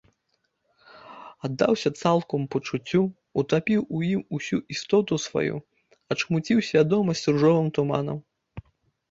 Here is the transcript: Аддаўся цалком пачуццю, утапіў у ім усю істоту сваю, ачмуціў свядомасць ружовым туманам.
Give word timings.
Аддаўся 1.47 1.89
цалком 2.01 2.41
пачуццю, 2.55 3.01
утапіў 3.41 3.81
у 3.99 4.01
ім 4.13 4.21
усю 4.39 4.57
істоту 4.77 5.19
сваю, 5.27 5.55
ачмуціў 6.17 6.57
свядомасць 6.71 7.25
ружовым 7.37 7.67
туманам. 7.79 8.17